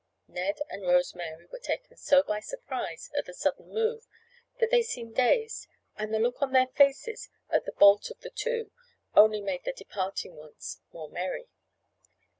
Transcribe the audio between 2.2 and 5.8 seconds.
by surprise at the sudden move that they seemed dazed,